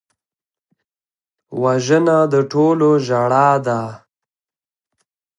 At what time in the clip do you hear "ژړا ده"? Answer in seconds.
3.07-3.79